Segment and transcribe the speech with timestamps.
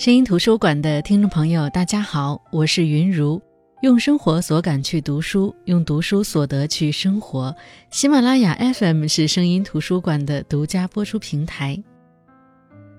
[0.00, 3.38] 声音图书馆的听众朋友，大家好，我是云如。
[3.82, 7.54] 用生活所感去读书，用读书所得去生活。
[7.90, 11.78] 喜马拉雅 FM 是声音图书馆的独家播出平台。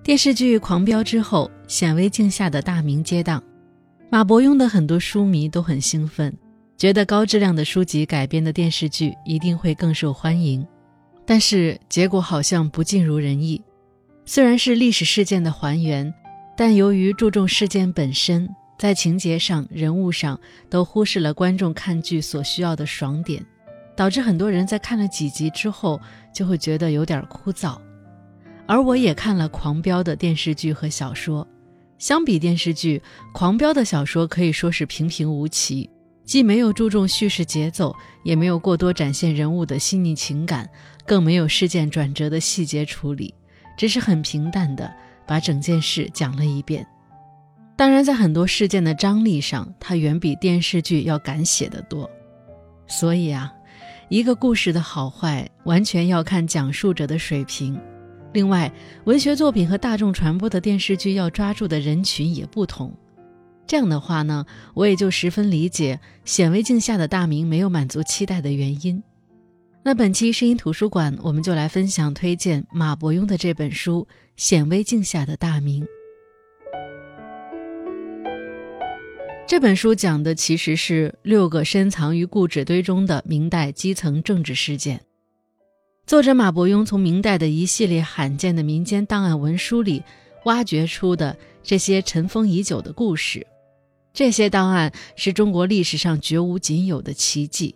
[0.04, 3.44] 电视剧《狂飙》之后，显微镜下的大明接档，
[4.12, 6.32] 马伯庸的很多书迷都很兴奋，
[6.78, 10.64] 觉得高质量的书籍改编的电视剧一定会更受欢迎。
[11.26, 13.60] 但是结果好像不尽如人意。
[14.24, 16.14] 虽然是历史事件的还原。
[16.56, 18.48] 但由于注重事件本身，
[18.78, 23.44] 在情节上、人物上都忽视了观众看剧所需要的爽点，
[23.96, 26.00] 导致很多人在看了几集之后
[26.34, 27.78] 就会觉得有点枯燥。
[28.68, 31.48] 而我也看了《狂飙》的电视剧和小说，
[31.98, 33.00] 相比电视剧，
[33.34, 35.90] 《狂飙》的小说可以说是平平无奇，
[36.24, 40.70] 既没有注重叙事节奏，也没有过多展现人物的细腻情感，
[41.06, 43.34] 更没有事件转折的细节处理，
[43.78, 44.92] 只是很平淡的。
[45.32, 46.86] 把整件事讲了一遍，
[47.78, 52.12] 当然，在很多事件的张力上，它远比电视剧要敢写得多。
[52.86, 53.50] 所以啊，
[54.10, 57.80] 一个故事的好坏，完全要看讲述者的水平。
[58.34, 58.70] 另外，
[59.06, 62.94] 文学作品和大众传播的电视剧要抓住的人群也不同。
[63.66, 69.02] 这样的话呢，我也就十分理解显微镜下的大明没有满足期待的原因。
[69.84, 75.84] 那本期声音图书馆，我们就来分享推荐马伯庸的这本书《显微镜下的大明》。
[79.48, 85.02] 这本书讲的其实是六个深藏于故纸堆中的明代基层政治事件。
[86.06, 90.04] 作者马伯庸从明代的一系列罕见的民间档案文书里
[90.46, 93.48] 挖掘出的这些尘封已久的故事，
[94.14, 97.74] 这些档案是中国历史上绝无仅有的奇迹。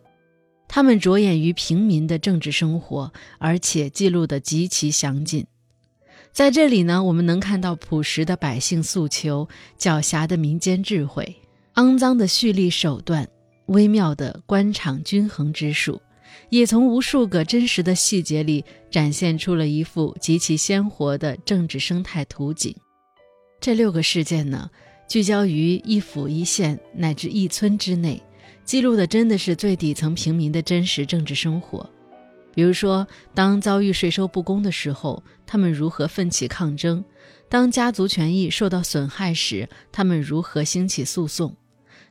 [0.68, 5.46] 他们着眼于平民的政治生活，而且记录得极其详尽。
[6.32, 9.48] 在这里呢，我们能看到朴实的百姓诉求、
[9.80, 11.38] 狡黠的民间智慧、
[11.76, 13.26] 肮脏的蓄力手段、
[13.68, 16.02] 微妙的官场均衡之术，
[16.50, 22.76] 也从无数个真实的细节里展现出了一幅极其鲜活的政治生态图景。
[23.62, 24.70] 这六个事件呢，
[25.08, 28.22] 聚焦于一府一县乃至一村之内。
[28.66, 31.88] 记录的真的是最底层平民的真实政治生活，
[32.56, 37.04] 比如说，当遭遇税收不公的时候，他们如何奋起抗争；
[37.48, 41.52] 当家族权益受到损害时，他们如何兴起诉讼；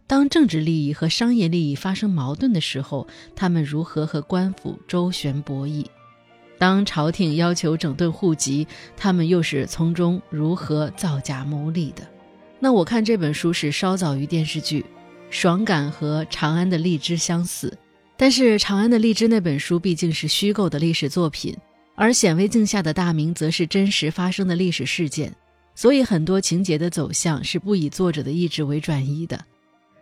[0.06, 5.84] 当政治利益和商业利益发生矛盾的时候，他们如何和官府周旋博弈；
[6.56, 8.64] 当朝廷要求整顿户籍，
[8.96, 12.06] 他们又是从中如何造假牟利的？
[12.60, 14.86] 那我看这本书是稍早于电视剧。
[15.34, 17.76] 爽感和长安的荔枝相似，
[18.16, 21.56] 但是长安的荔枝那本书毕竟是虚构的历史作品，
[21.96, 25.34] 而显微镜下的大明则是真实发生的历史事件，
[25.74, 29.44] 所以很多情节的走向是不以作者的意志为转移的。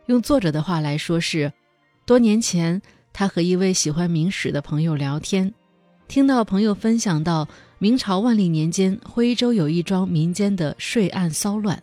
[0.05, 1.51] 用作者的话来说是，
[2.05, 5.55] 多年前他和一位喜欢明史的朋友聊天，
[6.09, 7.49] 听到朋友分享到
[7.79, 11.83] 明朝万历年间徽州有一桩民间的税案骚乱。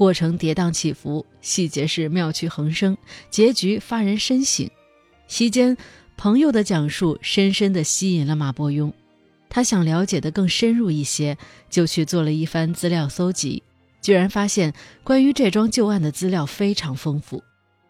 [0.00, 2.96] 过程跌宕起伏，细节是妙趣横生，
[3.28, 4.66] 结局发人深省。
[5.28, 5.76] 席间，
[6.16, 8.90] 朋友的讲述深深地吸引了马伯庸，
[9.50, 11.36] 他想了解的更深入一些，
[11.68, 13.62] 就去做了一番资料搜集，
[14.00, 14.72] 居然发现
[15.04, 17.42] 关于这桩旧案的资料非常丰富。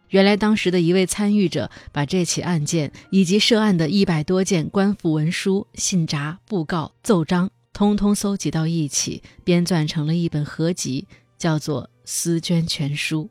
[0.08, 11.06] 原来，当时的一位参与者把这起案件以及涉案的一百多件官府文书、信札、布告、奏章，通通搜集到一起，编撰成了一本合集，
[11.38, 11.88] 叫做。
[12.12, 13.22] 《思捐全书》，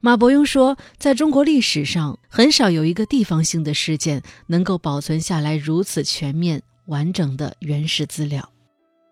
[0.00, 8.50] 马伯庸说，在中国历史上，很少有一个地方性的事件能够保存下来如此全面完整的原始资料。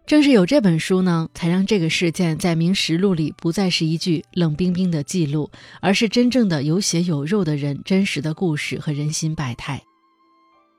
[0.04, 5.48] 正是有这本书呢，才让这个事件在《明实录》里不再是一句冷冰冰的记录，
[5.80, 9.80] 而是真正的有血有肉的人真实的故事和人心百态。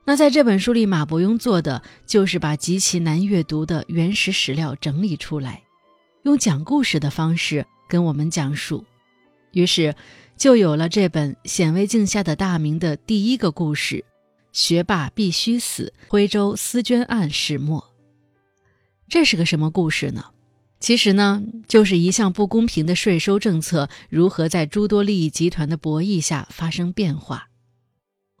[0.04, 5.62] 那在这本书里，马伯庸做的就是把极其难阅读的原始史料整理出来，
[6.24, 7.66] 用讲故事的方式。
[7.88, 8.84] 跟我们讲述，
[9.52, 9.94] 于是
[10.36, 14.04] 就有了这本显微镜下的大明的第一个故事：
[14.52, 17.92] 学霸必须死，徽州私捐案始末。
[19.08, 20.26] 这是个什么故事呢？
[20.78, 27.48] 其实呢，就是一项不公平的税收政策如何在诸多利益集团的博弈下发生变化。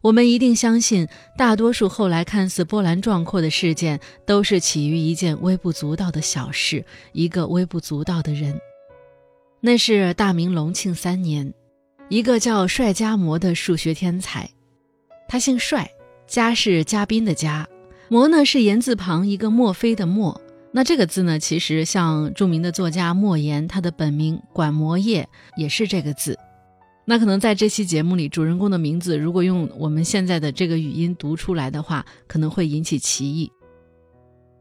[0.02, 1.08] 我们一定相信，
[1.38, 8.60] 大多数后来看似波澜壮阔的事件，都是起于一件微不足道的小事，一个微不足道的人。
[9.66, 11.52] 那是大明隆庆三年，
[12.08, 14.48] 一个叫帅家模的数学天才，
[15.28, 15.90] 他姓帅，
[16.28, 17.68] 家是嘉宾的嘉，
[18.08, 20.40] 模呢是言字旁一个墨菲的墨，
[20.70, 26.38] 那这个字呢，其实像著名的作家莫言，他的本名管摩业也是这个字。
[27.04, 33.50] 那可能在这期节目里，主人公的名字如果用我们现在的这个语音读出来的话，可能会引起歧义。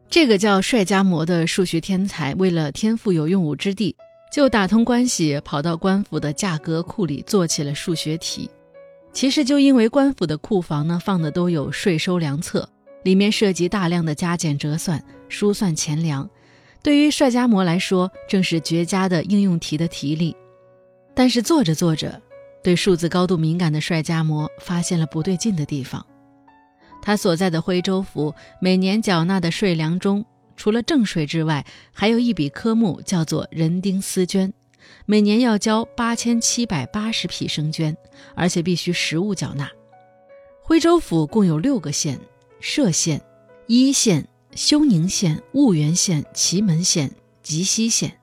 [0.10, 3.96] 这个叫帅家模的数学天才，为了天赋有用武之地，
[4.31, 8.50] 就打通关系，跑到官府的价格库里做起了数学题。
[9.13, 12.68] 其实就因为官府的库房呢，放的都有税收粮册，
[13.04, 16.30] 里面涉及大量的加减折算、疏算钱粮，
[16.83, 20.36] 对于帅家模来说，正是绝佳的应用题的题例。
[21.13, 22.22] 但是做着做着，
[22.62, 26.06] 对数字高度敏感的帅家模发现了不对劲的地方。
[27.01, 30.25] 他所在的徽州府每年缴纳的税粮中，
[30.57, 34.54] 除了正税之外，还有一笔科目叫做人丁私捐，
[35.06, 37.96] 每年要交八千七百八十匹生绢，
[38.36, 39.69] 而且必须实物缴纳。
[40.62, 42.19] 徽州府共有六个县：
[42.62, 43.22] 歙县、
[43.68, 47.12] 黟县、休宁县、婺源县、祁门县、
[47.44, 48.18] 吉西县，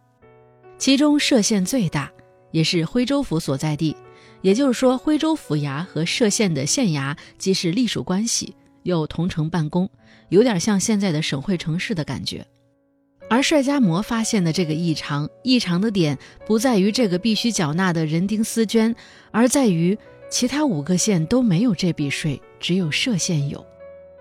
[0.78, 2.11] 其中歙县最大，
[2.50, 3.96] 也是徽州府所在地。
[4.40, 9.90] 也就是说，徽州府衙和歙县的县衙既是隶属关系，又同城办公，
[10.29, 12.46] 有点像现在的省会城市的感觉。
[13.31, 18.94] 而帅家模发现的这个异常，异常的点不在于这个必须缴纳的人丁私捐，
[19.31, 19.96] 而在于
[20.29, 23.64] 其他五个县都没有这笔税，只有歙县有。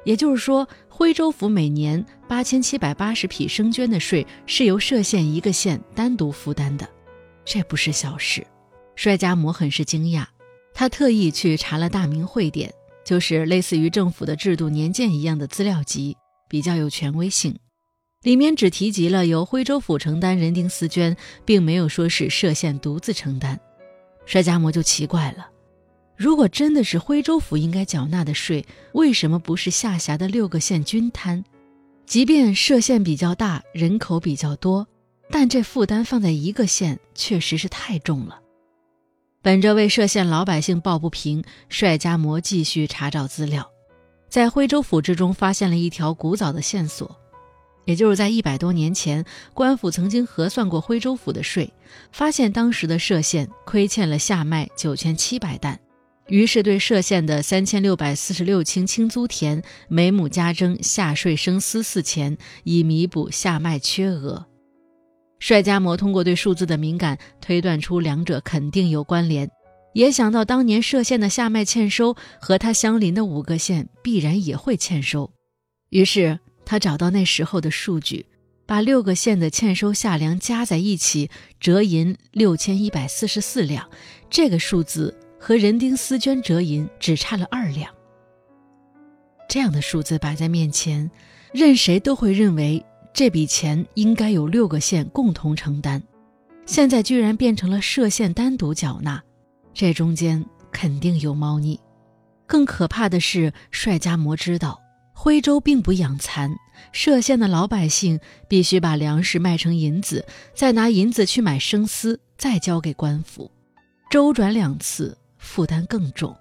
[0.06, 6.88] 也就是说，徽州府每年八千七百八十匹生绢的税是由歙县一个县单独负担的，
[7.44, 8.46] 这不是小事。
[8.96, 10.26] 帅家模很是惊讶，
[10.74, 12.70] 他特意去查了《大明会典》，
[13.12, 16.16] 就是类似于政府的制度年鉴一样的资料集，
[16.48, 17.54] 比较有权威性。
[18.24, 23.60] 里面只提及了由徽州府承担人丁丝绢，并没有说是歙县独自承担。
[24.26, 25.50] 帅家模就奇怪了：
[26.16, 31.44] 如果真的是徽州府应该缴纳的税，为什么不是下辖的六个县均摊？
[32.06, 34.88] 即便歙县比较大，人口比较多，
[35.30, 38.41] 但这负担放在一个县，确实是太重了。
[39.44, 43.72] 本着为歙县老百姓抱不平，帅家模继续查找资料，
[44.30, 47.18] 在徽州府之中发现了一条古早的线索，
[47.86, 51.74] 也就是在一百多年前，官府曾经核算过徽州府的税，
[52.12, 55.80] 发现当时的歙县亏欠了下麦九千七百担，
[56.28, 64.46] 于是对歙县的三千六百四十六顷青租田每亩加征下税生丝四钱，以弥补下麦缺额。
[65.42, 69.50] 帅家模通过对数字的敏感，推断出两者肯定有关联，
[69.94, 75.32] 也想到当年歙县的下麦欠收和他相邻的五个县必然也会欠收，
[75.90, 78.24] 于是他找到那时候的数据，
[78.68, 83.90] 把六个县的欠收下粮加在一起，折银六千一百四十四两，
[84.30, 87.92] 这个数字和人丁丝绢折银只差了二两。
[89.50, 91.10] 这样的数字摆在面前，
[91.52, 92.86] 任谁都会认为。
[93.14, 96.02] 这笔钱应该有六个县共同承担，
[96.66, 99.22] 现在居然变成了涉县单独缴纳，
[99.74, 101.80] 这中间肯定有猫腻。
[102.48, 104.82] 更可怕的是，帅家模知道
[105.14, 106.52] 徽州并不养蚕，
[106.92, 110.26] 涉县的老百姓必须把粮食卖成银子，
[110.56, 113.52] 再拿银子去买生丝，再交给官府，
[114.10, 116.36] 周转两次，负担更重。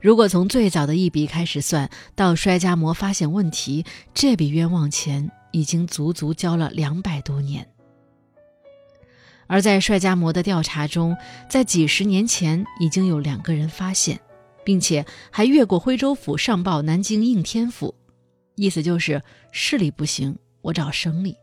[0.00, 5.30] 如果从最早的一笔开始算，到帅家模发现问题，这笔冤枉钱。
[5.52, 7.66] 已经足足交了两百多年，
[9.46, 11.16] 而在帅家模的调查中，
[11.48, 14.20] 在几十年前已经有两个人发现，
[14.64, 17.94] 并且还越过徽州府上报南京应天府，
[18.56, 21.36] 意思就是市里不行，我找省里。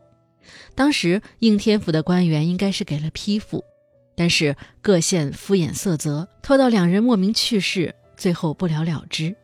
[0.74, 3.64] 当时应天府的官员应该是给了批复，
[4.16, 9.36] 但是各县敷衍塞责，拖到两人莫名去世，最后不了了之。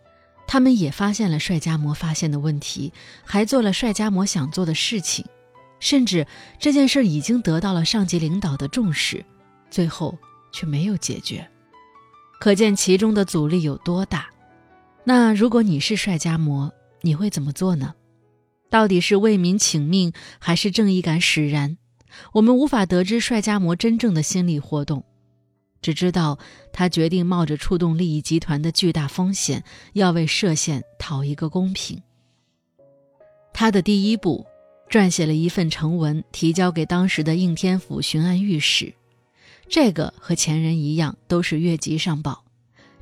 [0.47, 2.93] 他们也发现了帅家模发现的问题，
[3.25, 5.25] 还做了帅家模想做的事情，
[5.81, 6.27] 甚至
[6.59, 9.25] 这件事已经得到了上级领导的重视，
[9.71, 10.17] 最后
[10.53, 11.49] 却没有解决，
[12.41, 14.29] 可见其中的阻力有多大。
[15.05, 16.73] 那如果你是帅家模，
[17.03, 17.95] 你会怎么做呢？
[18.69, 21.77] 到底是为民请命，还是正义感使然？
[22.33, 25.05] 我们无法得知帅家模真正的心理活动。
[25.83, 26.39] 只知道
[26.73, 32.03] 他决定冒着触动利益集团的巨大风险，要为歙县讨一个公平。
[33.53, 34.45] 他的第一步，
[34.91, 38.93] 撰写了一份呈文，提交给当时的应天府巡按御史。
[39.69, 42.45] 这个和前人一样，都是越级上报，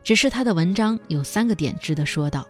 [0.03, 2.47] 只是他的文章有三个点值得说道。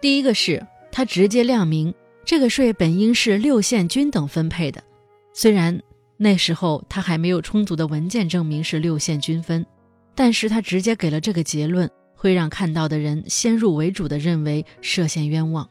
[0.00, 4.82] 第一个是他直接亮明，这个税本应是六县均等分配的，
[5.32, 5.82] 虽然。
[6.22, 9.66] 那时候他还没有充足的文件证明是六县均分，
[10.14, 15.68] 但是他直接给了这个结论，会让看到的人先入为主的认为涉嫌冤枉。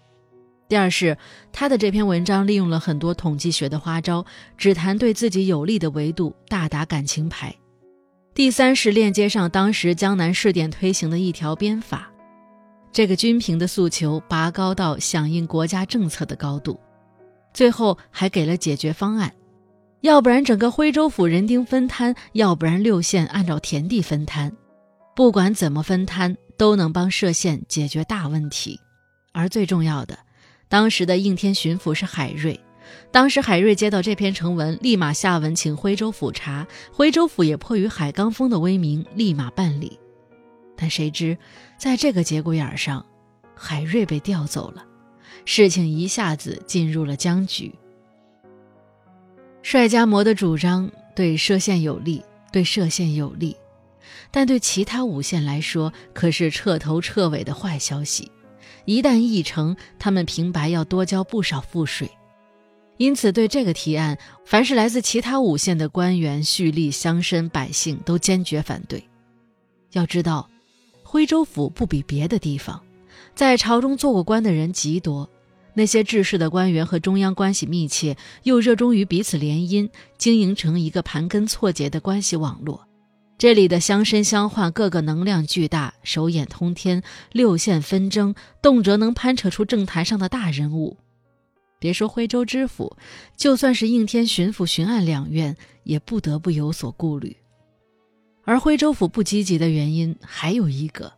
[0.68, 1.18] 第二是
[1.54, 4.26] 他的这篇文章利用了很多统计学的花招，
[4.58, 7.56] 只谈对自己有利的维度，大打感情牌。
[8.34, 12.12] 第三是链接上当时江南试点推行的一条鞭法，
[12.92, 16.78] 这个均平的诉求拔高到响应国家政策的高度。
[17.54, 19.34] 最后还给了解决方案，
[20.02, 24.52] 要不然整个徽州府人丁分摊，要不然六县按照田地分摊，
[25.16, 28.80] 不管怎么分摊，都能帮歙县解决大问题。
[29.32, 30.18] 而最重要的。
[30.68, 32.60] 当时的应天巡抚是海瑞，
[33.12, 40.00] 当时海瑞接到这篇呈文，立马下文请徽州府查，徽州府也迫于海刚峰的威名，立马办理。
[40.76, 41.38] 但谁知，
[41.78, 43.06] 在这个节骨眼上，
[43.54, 44.84] 海瑞被调走了，
[45.44, 47.76] 事情一下子进入了僵局。
[49.64, 53.56] 帅家模的主张对歙县有利，对歙县有利，
[54.32, 58.32] 但对其他五县来说，可是彻头彻尾的坏消息。
[58.86, 62.10] 一旦议成，他们平白要多交不少赋税，
[62.98, 69.08] 因此对这个提案，凡是来自其他五县的官员、蓄吏、乡绅、百姓都坚决反对。
[69.92, 70.50] 要知道，
[71.04, 72.82] 徽州府不比别的地方，
[73.36, 75.30] 在朝中做过官的人极多，
[75.74, 82.88] 那些治世的官员和中央关系密切，又热衷于彼此联姻，经营成一个盘根错节的关系网络。
[83.38, 87.02] 这里的乡绅乡宦个个能量巨大，手眼通天，
[87.32, 90.98] 六县纷争，动辄能攀扯出政坛上的大人物。
[91.80, 92.96] 别说徽州知府，
[93.36, 97.36] 就算是应天巡抚、巡按两院，也不得不有所顾虑。
[98.44, 101.14] 而徽州府不积极的原因还有一个，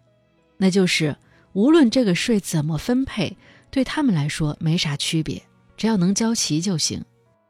[0.57, 1.17] 那就是
[1.51, 3.36] 无论这个税怎么分配，
[3.74, 5.42] 对他们来说没啥区别，
[5.75, 7.03] 只要能交齐就行。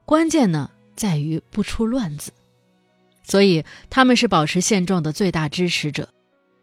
[0.06, 2.32] 关键呢，在于不出乱子。
[3.24, 6.08] 所以他们是保持现状的最大支持者。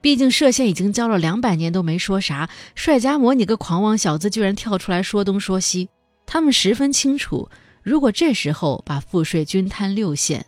[0.00, 5.90] 毕竟歙县已经交了两百年都没说啥，帅家模你个狂妄小子居然跳出来说东说西。
[6.24, 7.50] 他们十分清楚，
[7.82, 10.46] 如果这时候把赋税均摊六县，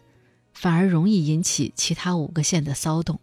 [0.55, 3.21] 反而容易引起其他五个县的骚动。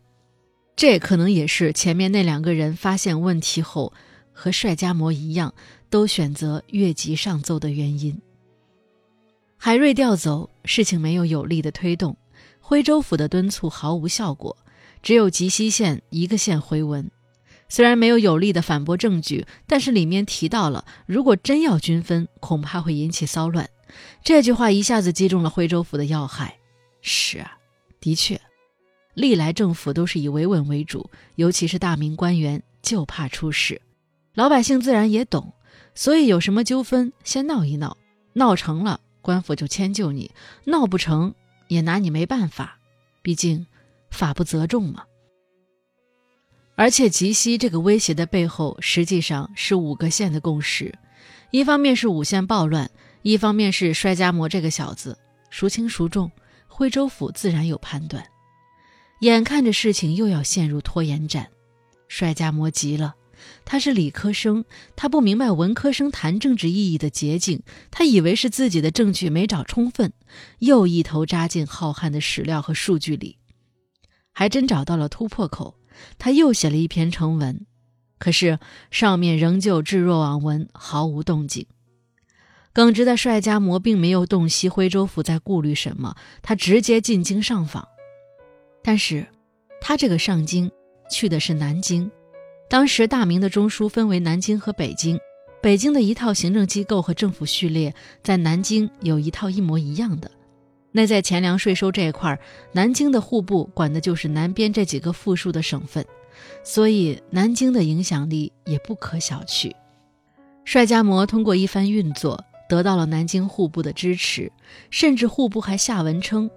[0.75, 3.91] 这可能也是前面那两个人发现问题后，
[4.31, 5.53] 和帅家模一样，
[5.89, 8.19] 都选择越级上奏的原因。
[9.57, 12.15] 海瑞调走，事情没有有力的推动。
[12.59, 14.55] 徽州府的敦促毫无效果，
[15.01, 17.09] 只有吉西县一个县回文，
[17.67, 23.67] 虽然没有有力的反驳证据，但是里面提到了，如果真要均分，恐怕会引起骚乱。
[24.23, 26.57] 这句话一下子击中了徽州府的要害。
[27.01, 27.57] 是啊，
[27.99, 28.39] 的确，
[29.15, 33.81] 历来政府都是以维稳为主，尤其是大明官员就怕出事，
[34.35, 35.51] 老百姓自然也懂，
[35.99, 37.97] 所以有什么纠纷先闹一闹，
[38.31, 40.31] 闹成了官府就迁就你，
[40.63, 41.35] 闹不成。
[41.67, 42.79] 也拿你没办法，
[43.21, 43.67] 毕竟
[44.09, 45.03] 法不责众嘛。
[46.75, 50.97] 而且吉西这个威胁的背后，实际上是五个县的共识：
[51.51, 52.89] 一方面是五县暴乱，
[53.21, 55.19] 一方面是衰家模这个小子
[55.51, 56.31] 孰轻孰重，
[56.69, 58.25] 徽州府自然有判断。
[59.19, 61.49] 眼看着事情又要陷入拖延战，
[62.07, 63.15] 衰家模急了。
[63.65, 64.65] 他是理科生，
[64.95, 70.13] 他不明白文科生谈政治意义的捷径，他以为是自己的证据没找充分，
[70.59, 73.37] 又一头扎进浩瀚的史料和数据里，
[74.31, 75.75] 还真找到了突破口。
[76.17, 77.65] 他又写了一篇成文，
[78.19, 81.65] 可是上面仍旧置若罔闻，毫无动静。
[82.71, 87.85] 耿直的帅家模并没有洞悉徽州府在顾虑什么，他直接进京上访，
[88.81, 89.27] 但是
[89.81, 90.71] 他这个上京
[91.11, 92.09] 去的是南京。
[92.69, 95.19] 当时大明的中枢分为南京和北京，
[95.59, 97.91] 北京的一套行政机构和政府序列，
[98.23, 100.29] 在南京有一套一模一样的。
[100.91, 102.39] 那在钱粮税收这一块，
[102.71, 106.05] 南京的户部管的就是南边这几个富庶的省份，
[106.63, 109.71] 所以南京的影响力也不可小觑。
[110.63, 114.51] 帅家模通过一番运作，得到了南京户部的支持，
[114.91, 116.47] 甚至户部还下文称，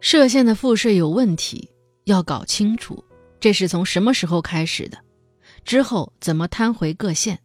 [0.00, 1.68] 歙县的赋税有问题，
[2.04, 3.04] 要搞清楚。
[3.38, 4.96] 这是从什么时候开始的？
[5.64, 7.38] 之后怎么摊回各县？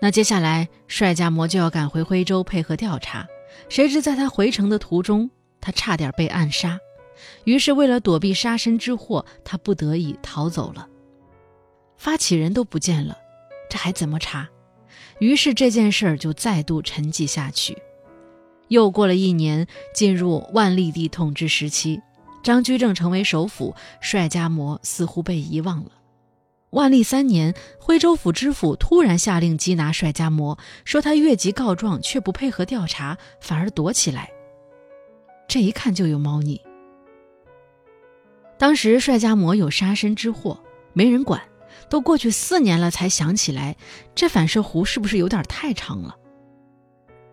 [0.00, 3.26] 那接下来帅家模就要赶回徽州配合调查。
[3.68, 6.78] 谁知在他回城的途中，他差点被暗杀。
[7.44, 10.86] 于是为了躲避杀身之祸，他不得已逃走了。
[11.96, 13.16] 发起人都不见了，
[13.70, 14.48] 这还怎么查？
[15.18, 17.76] 于是这件事儿就再度沉寂下去。
[18.68, 22.02] 又过了一年，进入万历帝统治时期，
[22.42, 25.92] 张居正成为首辅，帅家模似乎被遗忘了。
[26.70, 34.30] 万历三年，徽州府知府突然下令缉拿帅家模，说他越级告状却不配合调查，反而躲起来。
[35.48, 36.60] 这一看就有猫腻。
[38.58, 40.60] 当时帅家模有杀身之祸，
[40.92, 41.40] 没人管，
[41.88, 43.76] 都过去四年了才想起来，
[44.14, 46.16] 这反射弧是不是有点太长了？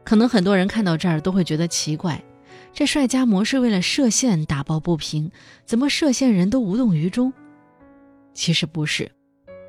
[0.03, 2.23] 可能很多人看到这儿都会觉得奇怪，
[2.71, 5.31] 这帅家模是为了射线打抱不平，
[5.65, 7.33] 怎么射线人都无动于衷？
[8.33, 9.11] 其实不是，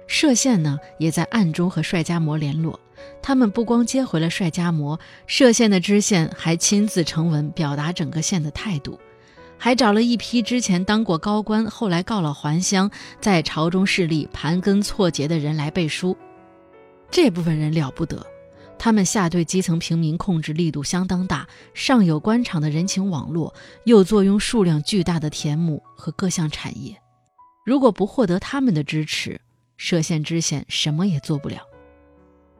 [0.08, 2.78] 歙县呢也在暗中和帅家模联络，
[3.22, 8.98] 他们不光接回了帅家模，歙县的知县还亲自呈文表达整个县的态度。
[9.56, 16.14] 还找了一批之前当过高官、后来告老还乡，在朝中势力盘根错节的人来背书。
[17.10, 18.26] 这部分人了不得，
[18.78, 26.94] 他们下对基层平民控制力度相当大，上有官场的人情网络，又坐拥数量巨大的田亩和各项产业。
[27.64, 29.40] 如果不获得他们的支持，
[29.78, 31.58] 歙县知县什么也做不了。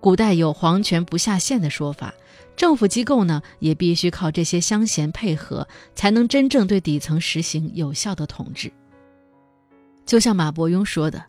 [0.00, 2.14] 古代有“皇权不下县”的说法。
[2.56, 5.66] 政府机构呢，也必须靠这些乡贤配合，
[5.96, 8.70] 才能真正对底层实行有效的统治。
[10.06, 11.24] 就像马伯庸说的：“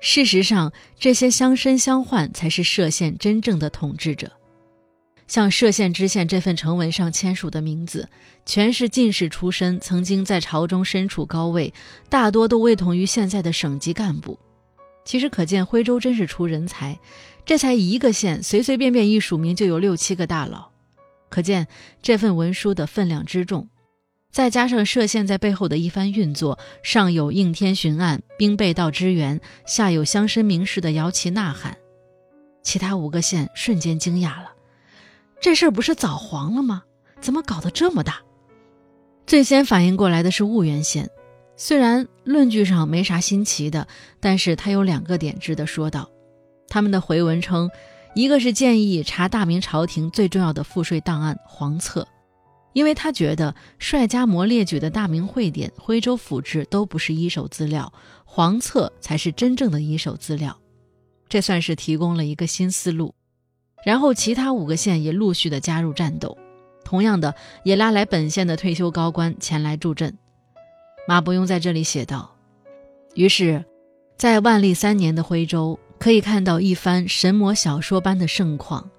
[0.00, 4.32] 事实上，这些乡绅乡宦才是歙县真正的统治者。”
[5.28, 8.08] 像歙县知县这份呈文上签署的名字，
[8.46, 11.74] 全是进士出身，曾经在朝中身处高位，
[12.08, 14.38] 大多都位同于现在的省级干部。
[15.04, 16.98] 其实可见，徽州真是出人才。
[17.44, 20.70] 这才一个县，随随便便一署名就有六七个大佬，
[21.28, 21.66] 可见
[22.00, 23.68] 这份文书的分量之重。
[24.32, 31.76] 再加上歙县在背后的一番运作，上有应天巡案、兵备道支援，下有乡绅名士的摇旗呐喊，
[32.62, 34.52] 其他五个县瞬间惊讶了：
[35.40, 36.82] 这事儿不是早黄了吗？
[37.20, 38.20] 怎么搞得这么大？
[39.26, 41.08] 最先反应过来的是婺源县，
[41.56, 43.86] 虽然论据上没啥新奇的，
[44.20, 46.10] 但是他有两个点值得说道。
[46.68, 47.70] 他们的回文称，
[48.14, 52.08] 一个是建议查大明朝廷最重要的赋税档案黄册，
[52.72, 57.92] 因为他觉得帅家模列举的大明会典、徽州府志都不是一手资料，
[58.24, 60.58] 黄册才是真正的一手资料，
[61.28, 63.14] 这算是提供了一个新思路。
[63.84, 66.36] 然后其他五个县也陆续的加入战斗，
[66.84, 70.16] 同样的也拉来本县的退休高官前来助阵。
[71.06, 72.34] 马伯庸在这里写道
[73.14, 73.64] ：“于是，
[74.16, 78.90] 在万历三年的徽州。”可以看到一番神魔小说般的盛况，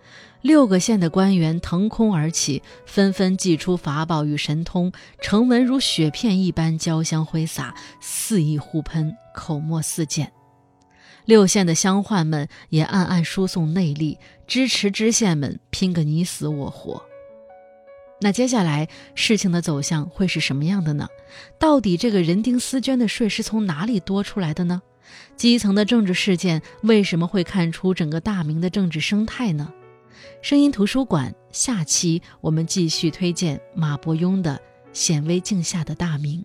[0.41, 4.91] 六个县的官员腾空而起，纷纷祭出法宝与神通，
[5.21, 10.31] 成文如雪片一般交相挥洒，肆意互喷，口沫四溅。
[11.25, 17.03] 六县的乡宦们也暗暗输送内力，支持知县们拼个你死我活。
[18.21, 21.07] 那接下来事情的走向会是什么样的呢？
[21.59, 24.81] 到底这个人丁私捐的税是从哪里多出来的呢？
[25.35, 29.71] 基层的政治事件为什么会看出整个大明的政治生态呢？
[30.41, 34.55] 声音图书馆下期我们继续推荐马伯庸的
[34.93, 36.41] 《显微镜下的大明》。